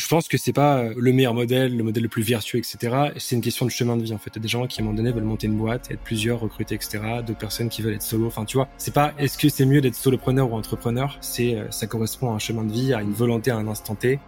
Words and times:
je 0.00 0.08
pense 0.08 0.28
que 0.28 0.38
c'est 0.38 0.52
pas 0.52 0.78
euh, 0.78 0.94
le 0.96 1.12
meilleur 1.12 1.34
modèle, 1.34 1.76
le 1.76 1.84
modèle 1.84 2.02
le 2.02 2.08
plus 2.08 2.22
vertueux, 2.22 2.58
etc. 2.58 3.12
C'est 3.18 3.36
une 3.36 3.42
question 3.42 3.66
de 3.66 3.70
chemin 3.70 3.96
de 3.96 4.02
vie 4.02 4.14
en 4.14 4.18
fait. 4.18 4.30
Il 4.34 4.36
y 4.36 4.38
a 4.38 4.42
des 4.42 4.48
gens 4.48 4.66
qui 4.66 4.80
à 4.80 4.82
un 4.82 4.86
moment 4.86 4.96
donné 4.96 5.12
veulent 5.12 5.24
monter 5.24 5.46
une 5.46 5.56
boîte, 5.56 5.90
être 5.90 6.00
plusieurs, 6.00 6.40
recruter, 6.40 6.74
etc. 6.74 7.00
D'autres 7.26 7.38
personnes 7.38 7.68
qui 7.68 7.82
veulent 7.82 7.94
être 7.94 8.02
solo. 8.02 8.26
Enfin, 8.26 8.44
tu 8.46 8.56
vois, 8.56 8.68
c'est 8.78 8.94
pas 8.94 9.12
est-ce 9.18 9.36
que 9.36 9.48
c'est 9.48 9.66
mieux 9.66 9.82
d'être 9.82 9.94
solopreneur 9.94 10.50
ou 10.50 10.56
entrepreneur? 10.56 11.18
C'est 11.20 11.54
euh, 11.54 11.70
ça 11.70 11.86
correspond 11.86 12.32
à 12.32 12.34
un 12.34 12.38
chemin 12.38 12.64
de 12.64 12.72
vie, 12.72 12.94
à 12.94 13.02
une 13.02 13.12
volonté 13.12 13.50
à 13.50 13.56
un 13.56 13.68
instant 13.68 13.94
T. 13.94 14.18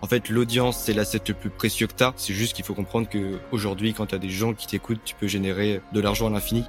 En 0.00 0.06
fait, 0.06 0.28
l'audience, 0.28 0.78
c'est 0.78 0.92
l'asset 0.92 1.20
le 1.26 1.34
plus 1.34 1.50
précieux 1.50 1.88
que 1.88 1.94
t'as. 1.94 2.12
C'est 2.16 2.34
juste 2.34 2.54
qu'il 2.54 2.64
faut 2.64 2.74
comprendre 2.74 3.08
que 3.08 3.38
aujourd'hui, 3.50 3.94
quand 3.94 4.06
t'as 4.06 4.18
des 4.18 4.28
gens 4.28 4.54
qui 4.54 4.68
t'écoutent, 4.68 5.00
tu 5.04 5.16
peux 5.16 5.26
générer 5.26 5.80
de 5.92 6.00
l'argent 6.00 6.28
à 6.28 6.30
l'infini. 6.30 6.64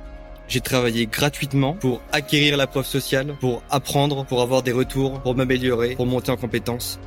J'ai 0.48 0.62
travaillé 0.62 1.06
gratuitement 1.06 1.74
pour 1.74 2.02
acquérir 2.12 2.58
la 2.58 2.66
preuve 2.66 2.86
sociale, 2.86 3.36
pour 3.40 3.62
apprendre, 3.70 4.26
pour 4.26 4.42
avoir 4.42 4.64
des 4.64 4.72
retours, 4.72 5.20
pour 5.20 5.36
m'améliorer, 5.36 5.96
pour 5.96 6.08
monter 6.08 6.32
en 6.32 6.38
compétences. 6.38 7.00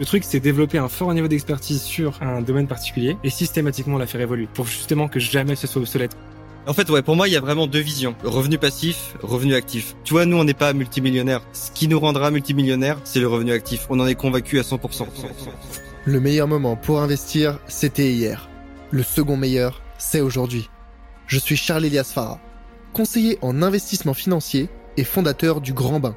Le 0.00 0.04
truc, 0.04 0.24
c'est 0.24 0.40
développer 0.40 0.78
un 0.78 0.88
fort 0.88 1.14
niveau 1.14 1.28
d'expertise 1.28 1.80
sur 1.80 2.20
un 2.20 2.42
domaine 2.42 2.66
particulier 2.66 3.16
et 3.22 3.30
systématiquement 3.30 3.96
la 3.96 4.06
faire 4.06 4.20
évoluer 4.20 4.48
pour 4.52 4.66
justement 4.66 5.06
que 5.06 5.20
jamais 5.20 5.54
ce 5.54 5.68
soit 5.68 5.80
obsolète. 5.80 6.16
En 6.66 6.72
fait, 6.72 6.88
ouais, 6.90 7.02
pour 7.02 7.14
moi, 7.14 7.28
il 7.28 7.34
y 7.34 7.36
a 7.36 7.40
vraiment 7.40 7.66
deux 7.66 7.80
visions. 7.80 8.16
Revenu 8.24 8.58
passif, 8.58 9.14
revenu 9.22 9.54
actif. 9.54 9.94
Tu 10.02 10.14
vois, 10.14 10.26
nous, 10.26 10.36
on 10.36 10.44
n'est 10.44 10.54
pas 10.54 10.72
multimillionnaire. 10.72 11.42
Ce 11.52 11.70
qui 11.70 11.86
nous 11.86 12.00
rendra 12.00 12.30
multimillionnaire, 12.30 12.98
c'est 13.04 13.20
le 13.20 13.28
revenu 13.28 13.52
actif. 13.52 13.86
On 13.90 14.00
en 14.00 14.06
est 14.06 14.14
convaincu 14.14 14.58
à 14.58 14.62
100%. 14.62 15.06
Le 16.06 16.20
meilleur 16.20 16.48
moment 16.48 16.74
pour 16.74 17.00
investir, 17.00 17.60
c'était 17.68 18.10
hier. 18.10 18.48
Le 18.90 19.02
second 19.02 19.36
meilleur, 19.36 19.82
c'est 19.98 20.20
aujourd'hui. 20.20 20.70
Je 21.26 21.38
suis 21.38 21.56
Charles 21.56 21.84
Elias 21.84 22.10
Farah, 22.12 22.40
conseiller 22.92 23.38
en 23.42 23.62
investissement 23.62 24.14
financier 24.14 24.68
et 24.96 25.04
fondateur 25.04 25.60
du 25.60 25.72
Grand 25.72 26.00
Bain, 26.00 26.16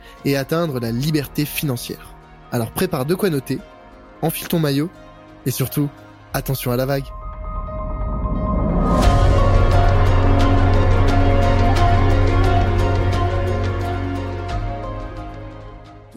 et 0.25 0.37
atteindre 0.37 0.79
la 0.79 0.91
liberté 0.91 1.45
financière. 1.45 2.15
Alors 2.51 2.71
prépare 2.71 3.05
de 3.05 3.15
quoi 3.15 3.29
noter, 3.29 3.59
enfile 4.21 4.47
ton 4.47 4.59
maillot 4.59 4.89
et 5.45 5.51
surtout, 5.51 5.89
attention 6.33 6.71
à 6.71 6.77
la 6.77 6.85
vague. 6.85 7.05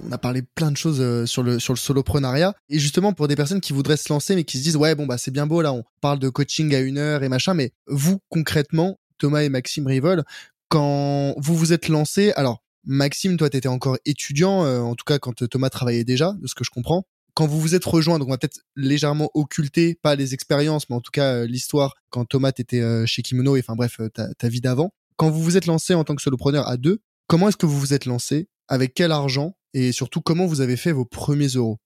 on 0.07 0.13
a 0.13 0.19
parlé 0.19 0.43
plein 0.43 0.71
de 0.71 0.77
choses 0.77 1.01
euh, 1.01 1.27
sur 1.27 1.43
le 1.43 1.59
sur 1.59 1.73
le 1.73 1.79
soloprenariat 1.79 2.55
et 2.69 2.79
justement 2.79 3.13
pour 3.13 3.29
des 3.29 3.37
personnes 3.37 3.61
qui 3.61 3.73
voudraient 3.73 3.97
se 3.97 4.13
lancer 4.13 4.35
mais 4.35 4.45
qui 4.45 4.59
se 4.59 4.63
disent 4.63 4.77
ouais 4.77 4.95
bon 4.95 5.07
bah 5.07 5.19
c'est 5.19 5.31
bien 5.31 5.47
beau 5.47 5.63
là 5.63 5.73
on 5.73 5.83
parle 6.01 6.19
de 6.19 6.29
coaching 6.29 6.75
à 6.75 6.81
une 6.81 6.99
heure 6.99 7.23
et 7.23 7.29
machin 7.29 7.55
mais 7.55 7.73
vous 7.87 8.21
concrètement 8.29 8.99
Thomas 9.19 9.43
et 9.43 9.49
Maxime 9.49 9.87
Rivol 9.87 10.25
quand 10.69 11.35
vous 11.39 11.57
vous 11.57 11.73
êtes 11.73 11.89
lancé 11.89 12.33
alors 12.37 12.64
Maxime 12.85 13.37
toi 13.37 13.51
t'étais 13.51 13.69
encore 13.69 13.99
étudiant 14.05 14.65
euh, 14.65 14.81
en 14.81 14.95
tout 14.95 15.05
cas 15.05 15.19
quand 15.19 15.49
Thomas 15.49 15.71
travaillait 15.71 16.05
déjà 16.05 16.35
de 16.41 16.47
ce 16.47 16.55
que 16.55 16.65
je 16.65 16.71
comprends 16.71 17.05
quand 17.37 17.49
vous 17.49 17.61
vous 17.61 17.75
êtes 17.75 17.85
rejoint, 17.85 18.21
donc 18.21 18.29
on 18.29 18.31
va 18.31 18.39
peut-être 18.39 18.61
légèrement 18.77 19.29
occulter, 19.35 19.99
pas 20.01 20.15
les 20.15 20.35
expériences, 20.35 20.89
mais 20.89 20.95
en 20.95 21.01
tout 21.01 21.11
cas 21.11 21.33
euh, 21.33 21.47
l'histoire, 21.49 21.97
quand 22.11 22.25
Thomas 22.25 22.53
était 22.57 22.81
chez 23.09 23.23
Kimono, 23.23 23.57
et 23.57 23.59
enfin 23.59 23.75
bref, 23.75 24.01
ta, 24.15 24.33
ta 24.35 24.49
vie 24.49 24.61
d'avant. 24.61 24.95
Quand 25.17 25.31
vous 25.31 25.43
vous 25.43 25.57
êtes 25.57 25.67
lancé 25.67 25.95
en 25.95 26.05
tant 26.05 26.15
que 26.15 26.23
solopreneur 26.23 26.69
à 26.69 26.77
deux, 26.77 27.01
comment 27.27 27.49
est-ce 27.49 27.57
que 27.57 27.67
vous 27.67 27.81
vous 27.81 27.93
êtes 27.93 28.07
lancé? 28.07 28.49
Avec 28.69 28.95
quel 28.95 29.11
argent? 29.11 29.57
Et 29.75 29.91
surtout 29.91 30.21
comment 30.21 30.47
vous 30.47 30.61
avez 30.61 30.77
fait 30.77 30.93
vos 30.93 31.05
premiers 31.05 31.49
euros? 31.49 31.79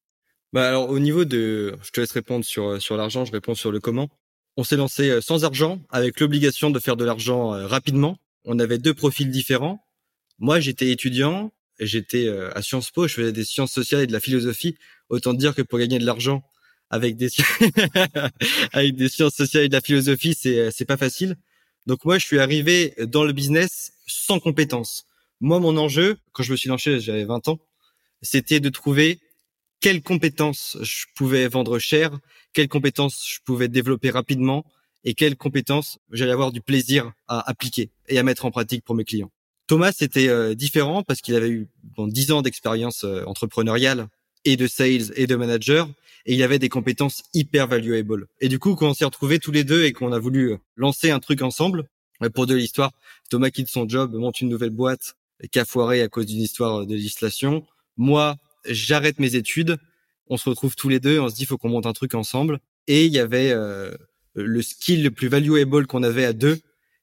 Bah 0.53 0.69
alors 0.69 0.89
au 0.89 0.99
niveau 0.99 1.25
de, 1.25 1.77
je 1.83 1.91
te 1.91 2.01
laisse 2.01 2.13
répondre 2.13 2.45
sur 2.45 2.69
euh, 2.69 2.81
sur 2.81 2.97
l'argent, 2.97 3.25
je 3.25 3.33
réponds 3.33 3.55
sur 3.55 3.71
le 3.71 3.81
comment. 3.81 4.09
On 4.57 4.65
s'est 4.65 4.77
lancé 4.77 5.11
euh, 5.11 5.21
sans 5.21 5.45
argent, 5.45 5.81
avec 5.91 6.21
l'obligation 6.21 6.71
de 6.71 6.79
faire 6.79 6.97
de 6.97 7.05
l'argent 7.05 7.55
euh, 7.55 7.67
rapidement. 7.67 8.17
On 8.45 8.59
avait 8.59 8.79
deux 8.79 8.95
profils 8.95 9.31
différents. 9.31 9.85
Moi, 10.39 10.61
j'étais 10.61 10.91
étudiant, 10.91 11.53
j'étais 11.81 12.29
à 12.55 12.63
Sciences 12.63 12.91
Po, 12.91 13.09
je 13.09 13.15
faisais 13.15 13.33
des 13.33 13.45
sciences 13.45 13.73
sociales 13.73 14.03
et 14.03 14.07
de 14.07 14.13
la 14.13 14.21
philosophie. 14.21 14.77
Autant 15.09 15.35
dire 15.35 15.55
que 15.55 15.63
pour 15.63 15.79
gagner 15.79 15.99
de 15.99 16.07
l'argent 16.07 16.43
avec 16.91 17.17
des 17.17 17.29
avec 18.73 18.97
des 18.97 19.09
sciences 19.09 19.35
sociales 19.35 19.65
et 19.65 19.69
de 19.69 19.75
la 19.75 19.81
philosophie, 19.81 20.35
c'est 20.35 20.71
c'est 20.71 20.85
pas 20.85 20.97
facile. 20.97 21.37
Donc 21.87 22.05
moi, 22.05 22.19
je 22.19 22.27
suis 22.27 22.39
arrivé 22.39 22.95
dans 23.01 23.25
le 23.25 23.33
business 23.33 23.93
sans 24.07 24.41
compétences. 24.41 25.07
Moi, 25.41 25.61
mon 25.61 25.77
enjeu, 25.77 26.19
quand 26.33 26.43
je 26.43 26.53
me 26.53 26.57
suis 26.57 26.69
lancé, 26.69 27.01
j'avais 27.01 27.25
20 27.25 27.49
ans, 27.49 27.59
c'était 28.23 28.61
de 28.61 28.69
trouver 28.69 29.21
quelles 29.81 30.03
compétences 30.03 30.77
je 30.83 31.07
pouvais 31.15 31.47
vendre 31.49 31.79
cher, 31.79 32.19
quelles 32.53 32.69
compétences 32.69 33.25
je 33.33 33.39
pouvais 33.45 33.69
développer 33.69 34.11
rapidement 34.11 34.65
et 35.05 35.15
quelles 35.15 35.37
compétences 35.37 35.99
j'allais 36.11 36.33
avoir 36.33 36.53
du 36.53 36.61
plaisir 36.61 37.13
à 37.29 37.49
appliquer 37.49 37.91
et 38.09 38.19
à 38.19 38.23
mettre 38.23 38.45
en 38.45 38.51
pratique 38.51 38.85
pour 38.85 38.95
mes 38.97 39.05
clients. 39.05 39.31
Thomas, 39.69 39.93
c'était 39.93 40.29
euh, 40.29 40.55
différent 40.55 41.05
parce 41.05 41.21
qu'il 41.21 41.37
avait 41.37 41.51
eu 41.51 41.69
bon, 41.97 42.09
10 42.09 42.33
ans 42.33 42.43
d'expérience 42.43 43.05
euh, 43.05 43.23
entrepreneuriale 43.27 44.09
et 44.45 44.57
de 44.57 44.67
sales 44.67 45.13
et 45.15 45.27
de 45.27 45.37
manager 45.37 45.89
et 46.27 46.35
il 46.35 46.43
avait 46.43 46.59
des 46.59 46.69
compétences 46.69 47.23
hyper 47.35 47.69
valuable. 47.69 48.27
Et 48.41 48.49
du 48.49 48.59
coup, 48.59 48.75
quand 48.75 48.91
on 48.91 48.95
s'est 48.95 49.05
retrouvés 49.05 49.39
tous 49.39 49.53
les 49.53 49.65
deux 49.65 49.85
et 49.85 49.93
qu'on 49.93 50.13
a 50.13 50.19
voulu 50.19 50.53
euh, 50.53 50.57
lancer 50.77 51.11
un 51.11 51.21
truc 51.21 51.43
ensemble, 51.43 51.85
pour 52.35 52.49
de 52.49 52.57
l'histoire, 52.57 52.91
Thomas 53.31 53.51
quitte 53.51 53.69
son 53.69 53.89
job, 53.89 54.13
monte 54.15 54.41
une 54.41 54.49
nouvelle 54.49 54.71
boîte 54.71 55.15
qui 55.53 55.61
a 55.61 55.65
foiré 55.65 56.03
à 56.03 56.09
cause 56.09 56.27
d'une 56.27 56.41
histoire 56.41 56.85
de 56.85 56.93
législation 56.97 57.65
moi, 57.99 58.37
j'arrête 58.65 59.19
mes 59.19 59.35
études, 59.35 59.77
on 60.29 60.39
se 60.39 60.49
retrouve 60.49 60.77
tous 60.77 60.89
les 60.89 61.01
deux, 61.01 61.21
on 61.21 61.29
se 61.29 61.35
dit 61.35 61.45
faut 61.45 61.59
qu'on 61.59 61.69
monte 61.69 61.85
un 61.85 61.93
truc 61.93 62.15
ensemble. 62.15 62.61
Et 62.87 63.05
il 63.05 63.13
y 63.13 63.19
avait 63.19 63.51
euh, 63.51 63.93
le 64.35 64.63
skill 64.63 65.03
le 65.03 65.11
plus 65.11 65.29
valuable 65.29 65.87
qu'on 65.87 66.03
avait 66.03 66.25
à 66.25 66.33
deux, 66.33 66.61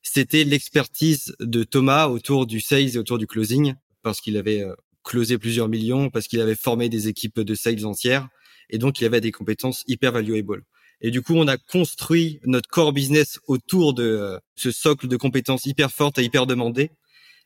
c'était 0.07 0.43
l'expertise 0.43 1.35
de 1.39 1.63
Thomas 1.63 2.07
autour 2.07 2.45
du 2.45 2.61
sales 2.61 2.95
et 2.95 2.97
autour 2.97 3.17
du 3.17 3.25
closing, 3.25 3.73
parce 4.03 4.21
qu'il 4.21 4.37
avait 4.37 4.61
euh, 4.61 4.75
closé 5.03 5.37
plusieurs 5.37 5.67
millions, 5.67 6.09
parce 6.09 6.27
qu'il 6.27 6.39
avait 6.41 6.55
formé 6.55 6.89
des 6.89 7.07
équipes 7.07 7.39
de 7.39 7.55
sales 7.55 7.85
entières, 7.85 8.29
et 8.69 8.77
donc 8.77 9.01
il 9.01 9.05
avait 9.05 9.19
des 9.19 9.31
compétences 9.31 9.83
hyper 9.87 10.11
valuable. 10.11 10.63
Et 11.01 11.11
du 11.11 11.21
coup, 11.21 11.33
on 11.35 11.47
a 11.47 11.57
construit 11.57 12.39
notre 12.45 12.69
core 12.69 12.93
business 12.93 13.39
autour 13.47 13.93
de 13.93 14.03
euh, 14.03 14.39
ce 14.55 14.71
socle 14.71 15.07
de 15.07 15.17
compétences 15.17 15.65
hyper 15.65 15.91
fortes 15.91 16.19
et 16.19 16.23
hyper 16.23 16.45
demandées. 16.45 16.91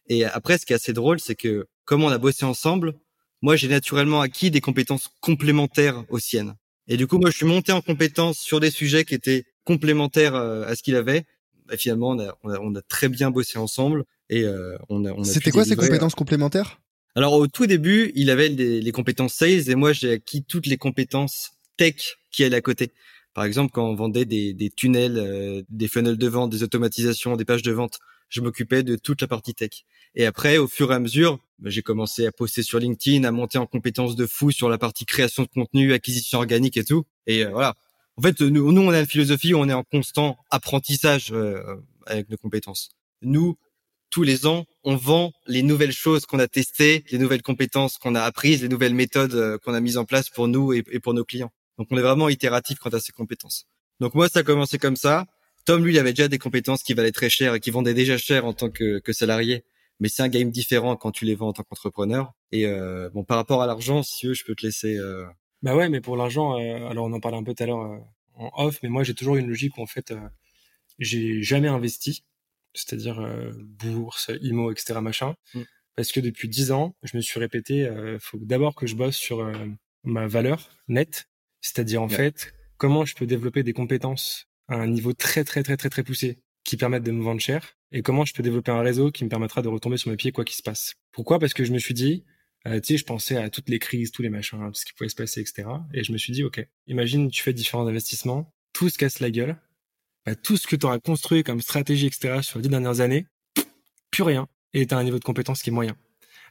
Et 0.07 0.25
après, 0.25 0.57
ce 0.57 0.65
qui 0.65 0.73
est 0.73 0.75
assez 0.75 0.93
drôle, 0.93 1.19
c'est 1.19 1.35
que 1.35 1.65
comme 1.85 2.03
on 2.03 2.09
a 2.09 2.17
bossé 2.17 2.45
ensemble, 2.45 2.93
moi, 3.41 3.55
j'ai 3.55 3.69
naturellement 3.69 4.19
acquis 4.19 4.51
des 4.51 4.61
compétences 4.61 5.09
complémentaires 5.21 6.03
aux 6.09 6.19
siennes. 6.19 6.55
Et 6.89 6.97
du 6.97 7.07
coup, 7.07 7.19
moi, 7.19 7.31
je 7.31 7.37
suis 7.37 7.45
monté 7.45 7.71
en 7.71 7.81
compétences 7.81 8.37
sur 8.37 8.59
des 8.59 8.69
sujets 8.69 9.05
qui 9.05 9.15
étaient 9.15 9.45
complémentaires 9.63 10.35
euh, 10.35 10.65
à 10.65 10.75
ce 10.75 10.83
qu'il 10.83 10.95
avait. 10.95 11.25
Et 11.71 11.77
finalement, 11.77 12.09
on 12.09 12.19
a, 12.19 12.37
on, 12.43 12.75
a, 12.75 12.81
très 12.81 13.09
bien 13.09 13.31
bossé 13.31 13.57
ensemble 13.57 14.05
et 14.29 14.43
euh, 14.43 14.77
on 14.89 15.05
a. 15.05 15.11
On 15.11 15.21
a 15.21 15.25
C'était 15.25 15.51
quoi 15.51 15.65
ces 15.65 15.75
compétences 15.75 16.15
complémentaires? 16.15 16.79
Alors, 17.15 17.33
au 17.33 17.47
tout 17.47 17.65
début, 17.65 18.11
il 18.15 18.29
avait 18.29 18.49
les 18.49 18.91
compétences 18.91 19.33
sales 19.33 19.69
et 19.69 19.75
moi, 19.75 19.93
j'ai 19.93 20.13
acquis 20.13 20.43
toutes 20.43 20.67
les 20.67 20.77
compétences 20.77 21.51
tech 21.77 22.17
qui 22.31 22.43
allaient 22.43 22.57
à 22.57 22.61
côté. 22.61 22.91
Par 23.33 23.43
exemple, 23.43 23.71
quand 23.73 23.87
on 23.87 23.95
vendait 23.95 24.25
des, 24.25 24.53
des 24.53 24.69
tunnels, 24.69 25.17
euh, 25.17 25.63
des 25.69 25.87
funnels 25.87 26.17
de 26.17 26.27
vente, 26.27 26.49
des 26.49 26.63
automatisations, 26.63 27.35
des 27.35 27.45
pages 27.45 27.61
de 27.61 27.71
vente, 27.71 27.99
je 28.29 28.41
m'occupais 28.41 28.83
de 28.83 28.95
toute 28.95 29.21
la 29.21 29.27
partie 29.27 29.53
tech. 29.53 29.85
Et 30.15 30.25
après, 30.25 30.57
au 30.57 30.67
fur 30.67 30.91
et 30.91 30.95
à 30.95 30.99
mesure, 30.99 31.39
bah, 31.59 31.69
j'ai 31.69 31.81
commencé 31.81 32.25
à 32.25 32.31
poster 32.31 32.63
sur 32.63 32.79
LinkedIn, 32.79 33.23
à 33.23 33.31
monter 33.31 33.57
en 33.57 33.65
compétences 33.65 34.15
de 34.15 34.25
fou 34.25 34.51
sur 34.51 34.69
la 34.69 34.77
partie 34.77 35.05
création 35.05 35.43
de 35.43 35.49
contenu, 35.49 35.93
acquisition 35.93 36.39
organique 36.39 36.77
et 36.77 36.83
tout. 36.83 37.05
Et 37.27 37.45
euh, 37.45 37.49
voilà. 37.51 37.75
En 38.19 38.21
fait, 38.21 38.41
nous, 38.41 38.73
nous, 38.73 38.81
on 38.81 38.89
a 38.89 38.99
une 38.99 39.05
philosophie 39.05 39.53
où 39.53 39.59
on 39.59 39.69
est 39.69 39.73
en 39.73 39.85
constant 39.85 40.37
apprentissage 40.49 41.31
euh, 41.31 41.77
avec 42.05 42.29
nos 42.29 42.35
compétences. 42.35 42.89
Nous, 43.21 43.57
tous 44.09 44.23
les 44.23 44.45
ans, 44.45 44.65
on 44.83 44.97
vend 44.97 45.31
les 45.47 45.63
nouvelles 45.63 45.93
choses 45.93 46.25
qu'on 46.25 46.39
a 46.39 46.49
testées, 46.49 47.05
les 47.11 47.17
nouvelles 47.17 47.41
compétences 47.41 47.97
qu'on 47.97 48.15
a 48.15 48.21
apprises, 48.21 48.61
les 48.61 48.67
nouvelles 48.67 48.93
méthodes 48.93 49.35
euh, 49.35 49.57
qu'on 49.59 49.73
a 49.73 49.79
mises 49.79 49.95
en 49.95 50.03
place 50.03 50.29
pour 50.29 50.49
nous 50.49 50.73
et, 50.73 50.83
pour 50.99 51.13
nos 51.13 51.23
clients. 51.23 51.53
Donc, 51.77 51.87
on 51.91 51.97
est 51.97 52.01
vraiment 52.01 52.27
itératif 52.27 52.77
quant 52.79 52.89
à 52.89 52.99
ces 52.99 53.13
compétences. 53.13 53.67
Donc 54.01 54.13
moi, 54.15 54.27
ça 54.27 54.39
a 54.39 54.43
commencé 54.43 54.77
comme 54.79 54.97
ça. 54.97 55.25
Tom, 55.63 55.85
lui, 55.85 55.93
il 55.93 55.97
avait 55.97 56.11
déjà 56.11 56.27
des 56.27 56.39
compétences 56.39 56.83
qui 56.83 56.93
valaient 56.93 57.13
très 57.13 57.29
cher 57.29 57.55
et 57.55 57.61
qui 57.61 57.71
vendaient 57.71 57.93
déjà 57.93 58.17
cher 58.17 58.43
en 58.43 58.51
tant 58.51 58.69
que, 58.69 58.99
que 58.99 59.13
salarié 59.13 59.63
mais 59.99 60.07
c'est 60.07 60.23
un 60.23 60.29
game 60.29 60.49
différent 60.49 60.95
quand 60.95 61.11
tu 61.11 61.25
les 61.25 61.35
vends 61.35 61.49
en 61.49 61.53
tant 61.53 61.63
qu'entrepreneur. 61.63 62.31
Et 62.51 62.65
euh, 62.65 63.09
bon, 63.09 63.23
par 63.23 63.37
rapport 63.37 63.61
à 63.61 63.67
l'argent, 63.67 64.01
si 64.01 64.17
tu 64.17 64.27
veux, 64.27 64.33
je 64.33 64.45
peux 64.45 64.55
te 64.55 64.65
laisser. 64.65 64.97
Euh... 64.97 65.25
Bah 65.61 65.75
ouais, 65.75 65.89
mais 65.89 66.01
pour 66.01 66.15
l'argent, 66.15 66.57
euh, 66.57 66.87
alors 66.87 67.05
on 67.05 67.13
en 67.13 67.19
parlait 67.19 67.37
un 67.37 67.43
peu 67.43 67.53
tout 67.53 67.63
à 67.63 67.65
l'heure 67.65 67.81
euh, 67.81 67.97
en 68.35 68.65
off, 68.65 68.79
mais 68.81 68.89
moi 68.89 69.03
j'ai 69.03 69.13
toujours 69.13 69.35
une 69.35 69.47
logique 69.47 69.77
où 69.77 69.81
en 69.81 69.87
fait, 69.87 70.11
euh, 70.11 70.19
j'ai 70.99 71.41
jamais 71.43 71.67
investi, 71.67 72.23
c'est-à-dire 72.73 73.21
bourse, 73.61 74.31
IMO, 74.41 74.71
etc. 74.71 75.01
machin, 75.01 75.35
mm. 75.53 75.61
parce 75.95 76.11
que 76.11 76.19
depuis 76.19 76.47
dix 76.47 76.71
ans, 76.71 76.95
je 77.03 77.17
me 77.17 77.21
suis 77.21 77.39
répété, 77.39 77.89
il 78.13 78.19
faut 78.19 78.37
d'abord 78.37 78.75
que 78.75 78.87
je 78.87 78.95
bosse 78.95 79.15
sur 79.15 79.49
ma 80.03 80.27
valeur 80.27 80.69
nette 80.87 81.29
C'est-à-dire 81.61 82.01
en 82.01 82.09
fait, 82.09 82.53
comment 82.77 83.05
je 83.05 83.15
peux 83.15 83.25
développer 83.25 83.63
des 83.63 83.73
compétences 83.73 84.47
à 84.67 84.75
un 84.75 84.87
niveau 84.87 85.13
très 85.13 85.43
très 85.43 85.63
très 85.63 85.77
très 85.77 85.89
très 85.89 86.03
poussé 86.03 86.39
qui 86.63 86.77
permettent 86.77 87.03
de 87.03 87.11
me 87.11 87.23
vendre 87.23 87.41
cher 87.41 87.77
et 87.91 88.01
comment 88.01 88.25
je 88.25 88.33
peux 88.33 88.43
développer 88.43 88.71
un 88.71 88.81
réseau 88.81 89.11
qui 89.11 89.23
me 89.23 89.29
permettra 89.29 89.61
de 89.61 89.67
retomber 89.67 89.97
sur 89.97 90.11
mes 90.11 90.17
pieds 90.17 90.31
quoi 90.31 90.45
qu'il 90.45 90.55
se 90.55 90.61
passe. 90.61 90.95
Pourquoi? 91.11 91.39
Parce 91.39 91.53
que 91.53 91.63
je 91.63 91.73
me 91.73 91.79
suis 91.79 91.93
dit, 91.93 92.23
euh, 92.67 92.79
tu 92.79 92.93
sais, 92.93 92.97
je 92.97 93.05
pensais 93.05 93.37
à 93.37 93.49
toutes 93.49 93.69
les 93.69 93.79
crises, 93.79 94.11
tous 94.11 94.21
les 94.21 94.29
machins, 94.29 94.59
tout 94.67 94.73
ce 94.73 94.85
qui 94.85 94.93
pouvait 94.93 95.09
se 95.09 95.15
passer, 95.15 95.41
etc. 95.41 95.67
Et 95.93 96.03
je 96.03 96.11
me 96.11 96.17
suis 96.17 96.33
dit, 96.33 96.43
ok, 96.43 96.65
imagine 96.87 97.29
tu 97.31 97.41
fais 97.41 97.53
différents 97.53 97.87
investissements, 97.87 98.51
tout 98.73 98.89
se 98.89 98.97
casse 98.97 99.19
la 99.19 99.31
gueule, 99.31 99.55
bah, 100.25 100.35
tout 100.35 100.57
ce 100.57 100.67
que 100.67 100.75
tu 100.75 100.85
auras 100.85 100.99
construit 100.99 101.43
comme 101.43 101.61
stratégie, 101.61 102.07
etc. 102.07 102.41
sur 102.41 102.59
les 102.59 102.63
dix 102.63 102.69
dernières 102.69 102.99
années, 102.99 103.25
plus 104.11 104.23
rien, 104.23 104.47
et 104.73 104.85
tu 104.85 104.93
as 104.93 104.97
un 104.97 105.03
niveau 105.03 105.19
de 105.19 105.23
compétence 105.23 105.61
qui 105.61 105.69
est 105.69 105.73
moyen. 105.73 105.95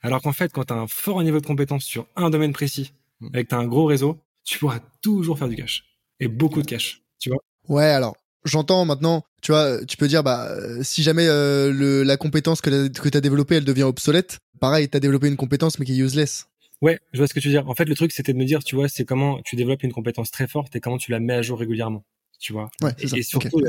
Alors 0.02 0.22
qu'en 0.22 0.32
fait, 0.32 0.52
quand 0.52 0.64
tu 0.64 0.72
as 0.72 0.76
un 0.76 0.87
fort 0.87 1.22
niveau 1.22 1.40
de 1.40 1.46
compétence 1.46 1.84
sur 1.84 2.06
un 2.16 2.31
domaine 2.31 2.52
précis, 2.52 2.93
Mm. 3.20 3.28
avec 3.34 3.49
t'as 3.49 3.58
un 3.58 3.66
gros 3.66 3.87
réseau, 3.87 4.19
tu 4.44 4.58
pourras 4.58 4.81
toujours 5.02 5.38
faire 5.38 5.49
du 5.49 5.56
cash. 5.56 5.84
Et 6.20 6.28
beaucoup 6.28 6.62
de 6.62 6.66
cash, 6.66 7.02
tu 7.19 7.31
vois. 7.31 7.40
Ouais, 7.69 7.84
alors 7.84 8.16
j'entends 8.49 8.85
maintenant, 8.85 9.25
tu 9.43 9.53
vois, 9.53 9.85
tu 9.85 9.97
peux 9.97 10.09
dire 10.09 10.23
bah 10.23 10.50
si 10.83 11.03
jamais 11.03 11.27
euh, 11.27 11.73
le, 11.73 12.03
la 12.03 12.17
compétence 12.17 12.61
que, 12.61 12.89
tu 12.89 13.17
as 13.17 13.21
développée, 13.21 13.56
elle 13.56 13.65
devient 13.65 13.85
obsolète, 13.85 14.39
pareil, 14.61 14.89
tu 14.89 14.97
as 14.97 15.00
développé 15.00 15.29
une 15.29 15.37
compétence 15.37 15.79
mais 15.79 15.87
qui 15.87 15.93
est 15.93 16.05
useless. 16.05 16.47
Ouais, 16.81 17.00
je 17.12 17.19
vois 17.19 17.27
ce 17.27 17.35
que 17.35 17.41
tu 17.41 17.49
veux 17.49 17.55
dire. 17.55 17.69
En 17.69 17.75
fait, 17.75 17.87
le 17.87 17.97
truc, 17.97 18.12
c'était 18.12 18.33
de 18.33 18.39
me 18.39 18.45
dire, 18.45 18.62
tu 18.62 18.77
vois, 18.77 18.89
c'est 18.89 19.05
comment 19.05 19.41
tu 19.43 19.56
développes 19.56 19.83
une 19.83 19.93
compétence 19.93 20.31
très 20.31 20.47
forte 20.47 20.77
et 20.77 20.81
comment 20.81 20.99
tu 20.99 21.11
la 21.11 21.19
mets 21.19 21.35
à 21.35 21.43
jour 21.43 21.59
régulièrement, 21.59 22.05
tu 22.39 22.53
vois. 22.53 22.71
Ouais, 22.83 22.93
c'est 22.99 23.05
et, 23.05 23.09
ça. 23.09 23.17
et 23.17 23.21
Ok. 23.21 23.43
surtout, 23.43 23.62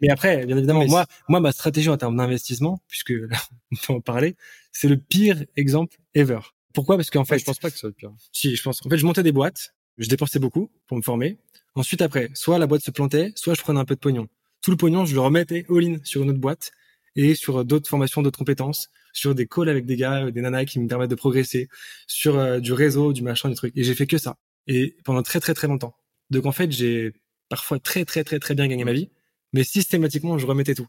mais 0.00 0.08
après, 0.10 0.44
bien 0.46 0.56
évidemment, 0.56 0.80
Mais 0.80 0.86
moi, 0.86 1.06
moi, 1.28 1.40
ma 1.40 1.52
stratégie 1.52 1.88
en 1.88 1.96
termes 1.96 2.16
d'investissement, 2.16 2.80
puisque 2.88 3.10
là, 3.10 3.38
on 3.72 3.76
peut 3.76 3.92
en 3.94 4.00
parler, 4.00 4.36
c'est 4.72 4.88
le 4.88 4.96
pire 4.96 5.44
exemple 5.56 5.96
ever. 6.14 6.40
Pourquoi? 6.72 6.96
Parce 6.96 7.10
qu'en 7.10 7.24
fait, 7.24 7.34
Enfin, 7.34 7.38
je 7.38 7.44
pense 7.44 7.58
pas 7.58 7.68
que 7.68 7.74
ce 7.74 7.80
soit 7.80 7.88
le 7.90 7.94
pire. 7.94 8.12
Si, 8.32 8.56
je 8.56 8.62
pense. 8.62 8.84
En 8.84 8.88
fait, 8.88 8.98
je 8.98 9.06
montais 9.06 9.22
des 9.22 9.32
boîtes, 9.32 9.74
je 9.98 10.08
dépensais 10.08 10.38
beaucoup 10.38 10.70
pour 10.86 10.96
me 10.96 11.02
former. 11.02 11.38
Ensuite, 11.74 12.02
après, 12.02 12.30
soit 12.34 12.58
la 12.58 12.66
boîte 12.66 12.82
se 12.82 12.90
plantait, 12.90 13.32
soit 13.36 13.54
je 13.54 13.62
prenais 13.62 13.80
un 13.80 13.84
peu 13.84 13.94
de 13.94 14.00
pognon. 14.00 14.28
Tout 14.62 14.70
le 14.70 14.76
pognon, 14.76 15.04
je 15.04 15.14
le 15.14 15.20
remettais 15.20 15.66
all-in 15.68 15.98
sur 16.04 16.22
une 16.22 16.30
autre 16.30 16.38
boîte 16.38 16.72
et 17.16 17.34
sur 17.34 17.64
d'autres 17.64 17.88
formations, 17.88 18.22
d'autres 18.22 18.38
compétences, 18.38 18.90
sur 19.12 19.34
des 19.34 19.46
calls 19.46 19.68
avec 19.68 19.86
des 19.86 19.96
gars, 19.96 20.30
des 20.30 20.40
nanas 20.40 20.64
qui 20.64 20.80
me 20.80 20.88
permettent 20.88 21.10
de 21.10 21.14
progresser, 21.14 21.68
sur 22.06 22.38
euh, 22.38 22.58
du 22.60 22.72
réseau, 22.72 23.12
du 23.12 23.22
machin, 23.22 23.48
du 23.48 23.54
truc. 23.54 23.72
Et 23.76 23.84
j'ai 23.84 23.94
fait 23.94 24.06
que 24.06 24.18
ça. 24.18 24.36
Et 24.66 24.96
pendant 25.04 25.22
très 25.22 25.40
très 25.40 25.54
très 25.54 25.68
longtemps. 25.68 25.94
Donc 26.30 26.46
en 26.46 26.52
fait, 26.52 26.72
j'ai 26.72 27.12
parfois 27.48 27.78
très 27.78 28.04
très 28.04 28.24
très 28.24 28.38
très 28.40 28.54
bien 28.54 28.66
gagné 28.66 28.84
ma 28.84 28.92
vie, 28.92 29.10
mais 29.52 29.62
systématiquement, 29.64 30.38
je 30.38 30.46
remettais 30.46 30.74
tout. 30.74 30.88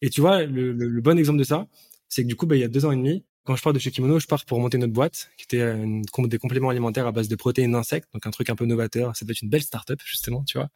Et 0.00 0.10
tu 0.10 0.20
vois, 0.20 0.44
le, 0.44 0.72
le- 0.72 0.88
le 0.88 1.00
bon 1.02 1.18
exemple 1.18 1.38
de 1.38 1.44
ça, 1.44 1.66
c'est 2.08 2.22
que 2.22 2.28
du 2.28 2.36
coup, 2.36 2.46
bah, 2.46 2.56
il 2.56 2.60
y 2.60 2.64
a 2.64 2.68
deux 2.68 2.84
ans 2.86 2.92
et 2.92 2.96
demi, 2.96 3.24
quand 3.44 3.56
je 3.56 3.62
pars 3.62 3.72
de 3.72 3.78
chez 3.78 3.90
Kimono, 3.90 4.18
je 4.18 4.26
pars 4.26 4.44
pour 4.44 4.60
monter 4.60 4.76
notre 4.76 4.92
boîte, 4.92 5.30
qui 5.38 5.44
était 5.44 5.62
euh, 5.62 5.82
une, 5.82 6.04
des 6.26 6.38
compléments 6.38 6.68
alimentaires 6.68 7.06
à 7.06 7.12
base 7.12 7.28
de 7.28 7.36
protéines 7.36 7.72
d'insectes, 7.72 8.08
donc 8.12 8.26
un 8.26 8.30
truc 8.30 8.50
un 8.50 8.56
peu 8.56 8.66
novateur. 8.66 9.16
Ça 9.16 9.24
devait 9.24 9.32
être 9.32 9.42
une 9.42 9.48
belle 9.48 9.62
start-up, 9.62 10.00
justement, 10.04 10.44
tu 10.44 10.58
vois. 10.58 10.68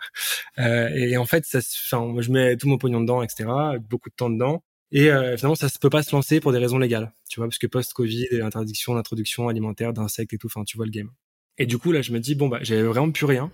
Euh, 0.58 0.88
et 0.88 1.16
en 1.16 1.26
fait, 1.26 1.44
ça, 1.44 1.58
enfin, 1.58 2.14
je 2.20 2.30
mets 2.30 2.56
tout 2.56 2.68
mon 2.68 2.78
pognon 2.78 3.00
dedans, 3.00 3.22
etc., 3.22 3.44
beaucoup 3.90 4.08
de 4.08 4.14
temps 4.14 4.30
dedans. 4.30 4.62
Et 4.90 5.10
euh, 5.10 5.36
finalement, 5.36 5.54
ça 5.54 5.68
se 5.68 5.78
peut 5.78 5.90
pas 5.90 6.02
se 6.02 6.14
lancer 6.14 6.40
pour 6.40 6.52
des 6.52 6.58
raisons 6.58 6.78
légales, 6.78 7.12
tu 7.28 7.40
vois, 7.40 7.46
parce 7.46 7.58
que 7.58 7.66
post-Covid, 7.66 8.42
interdiction 8.42 8.94
d'introduction 8.94 9.48
alimentaire 9.48 9.92
d'insectes 9.92 10.34
et 10.34 10.38
tout, 10.38 10.48
enfin, 10.48 10.64
tu 10.64 10.76
vois 10.76 10.86
le 10.86 10.92
game. 10.92 11.10
Et 11.58 11.66
du 11.66 11.78
coup, 11.78 11.92
là, 11.92 12.02
je 12.02 12.12
me 12.12 12.20
dis, 12.20 12.34
bon, 12.34 12.48
bah, 12.48 12.58
j'avais 12.62 12.82
vraiment 12.82 13.10
plus 13.10 13.24
rien. 13.26 13.50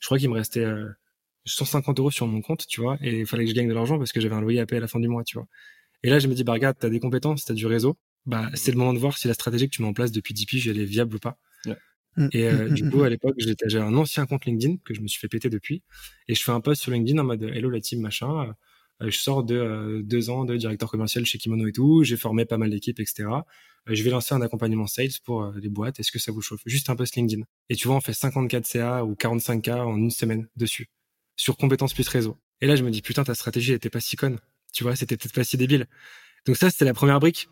Je 0.00 0.06
crois 0.06 0.18
qu'il 0.18 0.28
me 0.28 0.34
restait 0.34 0.64
euh, 0.64 0.88
150 1.44 2.00
euros 2.00 2.10
sur 2.10 2.26
mon 2.26 2.40
compte, 2.42 2.66
tu 2.66 2.80
vois, 2.80 2.96
et 3.00 3.20
il 3.20 3.26
fallait 3.26 3.44
que 3.44 3.50
je 3.50 3.54
gagne 3.54 3.68
de 3.68 3.74
l'argent 3.74 3.98
parce 3.98 4.12
que 4.12 4.20
j'avais 4.20 4.34
un 4.34 4.40
loyer 4.40 4.60
à 4.60 4.66
payer 4.66 4.78
à 4.78 4.80
la 4.80 4.88
fin 4.88 4.98
du 4.98 5.08
mois, 5.08 5.22
tu 5.24 5.38
vois. 5.38 5.46
Et 6.02 6.10
là, 6.10 6.18
je 6.18 6.26
me 6.26 6.34
dis, 6.34 6.44
bah, 6.44 6.52
regarde, 6.52 6.76
t'as 6.78 6.88
des 6.88 7.00
compétences, 7.00 7.44
t'as 7.44 7.54
du 7.54 7.66
réseau, 7.66 7.96
bah, 8.26 8.50
c'est 8.54 8.70
le 8.72 8.78
moment 8.78 8.92
de 8.92 8.98
voir 8.98 9.18
si 9.18 9.28
la 9.28 9.34
stratégie 9.34 9.68
que 9.68 9.74
tu 9.74 9.82
mets 9.82 9.88
en 9.88 9.92
place 9.92 10.12
depuis 10.12 10.34
10 10.34 10.46
piges, 10.46 10.68
elle 10.68 10.78
est 10.78 10.84
viable 10.84 11.16
ou 11.16 11.18
pas. 11.18 11.38
Mm, 12.16 12.28
Et 12.32 12.44
euh, 12.46 12.68
mm, 12.68 12.74
du 12.74 12.90
coup, 12.90 13.02
à 13.02 13.08
l'époque, 13.08 13.34
j'étais- 13.38 13.68
j'avais 13.68 13.84
un 13.86 13.94
ancien 13.96 14.26
compte 14.26 14.44
LinkedIn 14.44 14.76
que 14.84 14.92
je 14.94 15.00
me 15.00 15.08
suis 15.08 15.18
fait 15.18 15.28
péter 15.28 15.48
depuis. 15.48 15.82
Et 16.28 16.34
je 16.34 16.42
fais 16.42 16.52
un 16.52 16.60
post 16.60 16.82
sur 16.82 16.92
LinkedIn 16.92 17.18
en 17.18 17.24
mode 17.24 17.42
Hello 17.42 17.70
la 17.70 17.80
team, 17.80 18.00
machin. 18.00 18.54
Euh, 19.02 19.10
je 19.10 19.18
sors 19.18 19.42
de 19.44 19.56
euh, 19.56 20.02
deux 20.02 20.28
ans 20.30 20.44
de 20.44 20.56
directeur 20.56 20.90
commercial 20.90 21.24
chez 21.24 21.38
Kimono 21.38 21.66
et 21.66 21.72
tout. 21.72 22.04
J'ai 22.04 22.16
formé 22.18 22.44
pas 22.44 22.58
mal 22.58 22.70
d'équipes, 22.70 23.00
etc. 23.00 23.46
Euh, 23.88 23.94
je 23.94 24.02
vais 24.02 24.10
lancer 24.10 24.34
un 24.34 24.42
accompagnement 24.42 24.86
sales 24.86 25.08
pour 25.24 25.42
euh, 25.42 25.52
les 25.58 25.70
boîtes. 25.70 26.00
Est-ce 26.00 26.12
que 26.12 26.18
ça 26.18 26.32
vous 26.32 26.42
chauffe? 26.42 26.60
Juste 26.66 26.90
un 26.90 26.96
post 26.96 27.16
LinkedIn. 27.16 27.44
Et 27.70 27.76
tu 27.76 27.88
vois, 27.88 27.96
on 27.96 28.00
fait 28.02 28.12
54 28.12 28.66
CA 28.66 29.04
ou 29.04 29.14
45K 29.14 29.80
en 29.80 29.96
une 29.96 30.10
semaine 30.10 30.48
dessus. 30.56 30.88
Sur 31.36 31.56
compétences 31.56 31.94
plus 31.94 32.06
réseau. 32.08 32.36
Et 32.60 32.66
là, 32.66 32.76
je 32.76 32.84
me 32.84 32.90
dis, 32.90 33.00
putain, 33.00 33.24
ta 33.24 33.34
stratégie 33.34 33.70
elle 33.70 33.76
était 33.76 33.90
pas 33.90 34.00
si 34.00 34.16
conne. 34.16 34.38
Tu 34.74 34.84
vois, 34.84 34.96
c'était 34.96 35.16
peut-être 35.16 35.34
pas 35.34 35.44
si 35.44 35.56
débile. 35.56 35.86
Donc 36.46 36.56
ça, 36.56 36.68
c'était 36.70 36.84
la 36.84 36.94
première 36.94 37.20
brique. 37.20 37.48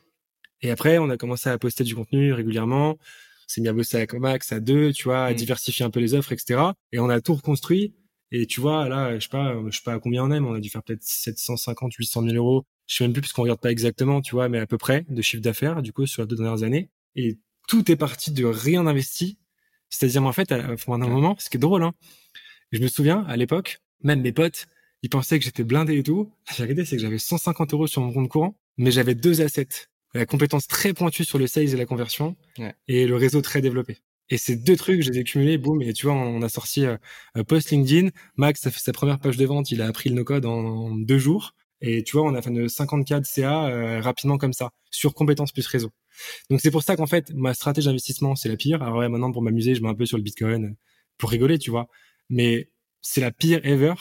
Et 0.62 0.70
après, 0.70 0.98
on 0.98 1.08
a 1.10 1.16
commencé 1.16 1.48
à 1.48 1.58
poster 1.58 1.84
du 1.84 1.94
contenu 1.94 2.32
régulièrement. 2.32 2.90
On 2.92 2.96
s'est 3.46 3.60
mis 3.60 3.68
à 3.68 3.72
bosser 3.72 3.96
avec 3.96 4.14
Max 4.14 4.52
à 4.52 4.60
deux, 4.60 4.92
tu 4.92 5.04
vois, 5.04 5.24
à 5.24 5.32
Mm. 5.32 5.34
diversifier 5.36 5.84
un 5.84 5.90
peu 5.90 6.00
les 6.00 6.14
offres, 6.14 6.32
etc. 6.32 6.60
Et 6.92 6.98
on 6.98 7.08
a 7.08 7.20
tout 7.20 7.34
reconstruit. 7.34 7.94
Et 8.32 8.46
tu 8.46 8.60
vois, 8.60 8.88
là, 8.88 9.18
je 9.18 9.24
sais 9.24 9.28
pas, 9.28 9.56
je 9.68 9.76
sais 9.76 9.82
pas 9.84 9.94
à 9.94 9.98
combien 9.98 10.22
on 10.24 10.30
est, 10.30 10.38
mais 10.38 10.46
on 10.48 10.54
a 10.54 10.60
dû 10.60 10.70
faire 10.70 10.82
peut-être 10.84 11.02
750, 11.02 11.92
800 11.94 12.22
000 12.22 12.36
euros. 12.36 12.64
Je 12.86 12.96
sais 12.96 13.04
même 13.04 13.12
plus 13.12 13.22
puisqu'on 13.22 13.42
regarde 13.42 13.60
pas 13.60 13.70
exactement, 13.72 14.20
tu 14.20 14.32
vois, 14.36 14.48
mais 14.48 14.58
à 14.58 14.66
peu 14.66 14.78
près 14.78 15.04
de 15.08 15.22
chiffre 15.22 15.42
d'affaires, 15.42 15.82
du 15.82 15.92
coup, 15.92 16.06
sur 16.06 16.22
les 16.22 16.28
deux 16.28 16.36
dernières 16.36 16.62
années. 16.62 16.90
Et 17.16 17.38
tout 17.68 17.90
est 17.90 17.96
parti 17.96 18.30
de 18.30 18.44
rien 18.44 18.86
investi. 18.86 19.38
C'est-à-dire, 19.88 20.22
en 20.24 20.32
fait, 20.32 20.52
à, 20.52 20.56
à 20.56 20.76
un 20.92 20.96
moment, 20.98 21.34
ce 21.40 21.50
qui 21.50 21.56
est 21.56 21.60
drôle, 21.60 21.82
hein. 21.82 21.92
Je 22.72 22.78
me 22.80 22.86
souviens, 22.86 23.24
à 23.26 23.36
l'époque, 23.36 23.78
même 24.04 24.20
mes 24.20 24.30
potes, 24.32 24.66
ils 25.02 25.10
pensaient 25.10 25.38
que 25.40 25.44
j'étais 25.44 25.64
blindé 25.64 25.98
et 25.98 26.02
tout. 26.04 26.30
La 26.58 26.66
vérité, 26.66 26.84
c'est 26.84 26.96
que 26.96 27.02
j'avais 27.02 27.18
150 27.18 27.72
euros 27.74 27.88
sur 27.88 28.00
mon 28.02 28.12
compte 28.12 28.28
courant, 28.28 28.56
mais 28.76 28.92
j'avais 28.92 29.16
deux 29.16 29.40
assets. 29.40 29.88
La 30.14 30.26
compétence 30.26 30.66
très 30.66 30.92
pointue 30.92 31.24
sur 31.24 31.38
le 31.38 31.46
sales 31.46 31.68
et 31.72 31.76
la 31.76 31.86
conversion, 31.86 32.36
Ouais. 32.58 32.74
et 32.88 33.06
le 33.06 33.16
réseau 33.16 33.42
très 33.42 33.60
développé. 33.60 33.98
Et 34.28 34.38
ces 34.38 34.56
deux 34.56 34.76
trucs, 34.76 35.02
je 35.02 35.10
les 35.10 35.18
ai 35.20 35.24
cumulés, 35.24 35.58
boum, 35.58 35.82
et 35.82 35.92
tu 35.92 36.06
vois, 36.06 36.14
on 36.14 36.42
a 36.42 36.48
sorti 36.48 36.84
euh, 36.86 36.96
euh, 37.36 37.42
post 37.44 37.70
LinkedIn. 37.70 38.10
Max 38.36 38.64
a 38.66 38.70
fait 38.70 38.78
sa 38.80 38.92
première 38.92 39.18
page 39.18 39.36
de 39.36 39.44
vente, 39.44 39.70
il 39.72 39.82
a 39.82 39.86
appris 39.86 40.08
le 40.10 40.14
no-code 40.16 40.46
en, 40.46 40.52
en 40.52 40.94
deux 40.94 41.18
jours. 41.18 41.54
Et 41.80 42.02
tu 42.04 42.16
vois, 42.16 42.26
on 42.30 42.34
a 42.34 42.42
fait 42.42 42.50
de 42.50 42.68
54 42.68 43.24
CA 43.24 43.66
euh, 43.68 44.00
rapidement 44.00 44.36
comme 44.38 44.52
ça, 44.52 44.70
sur 44.90 45.14
compétences 45.14 45.50
plus 45.50 45.66
réseau. 45.66 45.90
Donc 46.50 46.60
c'est 46.60 46.70
pour 46.70 46.82
ça 46.82 46.94
qu'en 46.94 47.06
fait, 47.06 47.32
ma 47.34 47.54
stratégie 47.54 47.86
d'investissement, 47.86 48.36
c'est 48.36 48.48
la 48.50 48.56
pire. 48.56 48.82
Alors 48.82 48.98
ouais, 48.98 49.08
maintenant, 49.08 49.32
pour 49.32 49.42
m'amuser, 49.42 49.74
je 49.74 49.82
mets 49.82 49.88
un 49.88 49.94
peu 49.94 50.06
sur 50.06 50.16
le 50.18 50.22
Bitcoin, 50.22 50.64
euh, 50.64 50.76
pour 51.18 51.30
rigoler, 51.30 51.58
tu 51.58 51.70
vois. 51.70 51.88
Mais 52.28 52.70
c'est 53.00 53.20
la 53.22 53.30
pire 53.32 53.60
ever. 53.64 53.94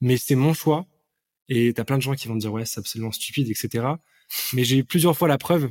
Mais 0.00 0.16
c'est 0.18 0.34
mon 0.34 0.52
choix. 0.54 0.86
Et 1.48 1.72
t'as 1.72 1.84
plein 1.84 1.96
de 1.96 2.02
gens 2.02 2.14
qui 2.14 2.28
vont 2.28 2.34
te 2.34 2.40
dire, 2.40 2.52
ouais, 2.52 2.66
c'est 2.66 2.80
absolument 2.80 3.12
stupide, 3.12 3.48
etc. 3.50 3.86
Mais 4.52 4.64
j'ai 4.64 4.78
eu 4.78 4.84
plusieurs 4.84 5.16
fois 5.16 5.28
la 5.28 5.38
preuve 5.38 5.70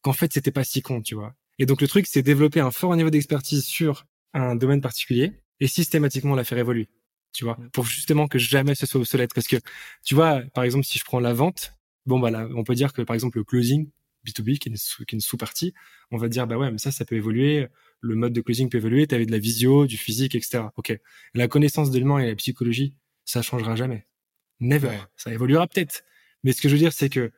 qu'en 0.00 0.12
fait, 0.12 0.32
c'était 0.32 0.50
pas 0.50 0.64
si 0.64 0.82
con, 0.82 1.02
tu 1.02 1.14
vois. 1.14 1.34
Et 1.58 1.66
donc 1.66 1.80
le 1.80 1.88
truc, 1.88 2.06
c'est 2.06 2.22
développer 2.22 2.60
un 2.60 2.70
fort 2.70 2.94
niveau 2.96 3.10
d'expertise 3.10 3.64
sur 3.64 4.06
un 4.34 4.56
domaine 4.56 4.80
particulier 4.80 5.32
et 5.60 5.68
systématiquement 5.68 6.34
la 6.34 6.44
faire 6.44 6.58
évoluer, 6.58 6.88
tu 7.32 7.44
vois, 7.44 7.58
pour 7.72 7.84
justement 7.84 8.26
que 8.26 8.38
jamais 8.38 8.74
ce 8.74 8.86
soit 8.86 9.00
obsolète. 9.00 9.34
Parce 9.34 9.46
que, 9.46 9.56
tu 10.04 10.14
vois, 10.14 10.42
par 10.54 10.64
exemple, 10.64 10.84
si 10.84 10.98
je 10.98 11.04
prends 11.04 11.20
la 11.20 11.32
vente, 11.32 11.74
bon, 12.06 12.18
bah 12.18 12.30
là, 12.30 12.48
on 12.54 12.64
peut 12.64 12.74
dire 12.74 12.92
que 12.92 13.02
par 13.02 13.14
exemple 13.14 13.38
le 13.38 13.44
closing 13.44 13.88
B2B, 14.26 14.58
qui 14.58 14.68
est 14.68 14.72
une, 14.72 14.76
sous, 14.76 15.04
sous-partie, 15.18 15.74
on 16.10 16.16
va 16.16 16.28
dire, 16.28 16.46
bah 16.46 16.56
ouais, 16.56 16.70
mais 16.70 16.78
ça, 16.78 16.90
ça 16.90 17.04
peut 17.04 17.16
évoluer, 17.16 17.68
le 18.00 18.14
mode 18.16 18.32
de 18.32 18.40
closing 18.40 18.68
peut 18.68 18.78
évoluer, 18.78 19.06
t'avais 19.06 19.26
de 19.26 19.32
la 19.32 19.38
visio, 19.38 19.86
du 19.86 19.96
physique, 19.96 20.34
etc. 20.34 20.64
Ok. 20.76 20.98
La 21.34 21.48
connaissance 21.48 21.90
de 21.90 21.98
l'humain 21.98 22.18
et 22.18 22.26
la 22.26 22.34
psychologie, 22.34 22.94
ça 23.24 23.42
changera 23.42 23.76
jamais. 23.76 24.06
Never. 24.60 24.98
Ça 25.16 25.32
évoluera 25.32 25.66
peut-être. 25.66 26.04
Mais 26.44 26.52
ce 26.52 26.60
que 26.60 26.68
je 26.68 26.74
veux 26.74 26.78
dire, 26.78 26.92
c'est 26.92 27.08
que 27.08 27.32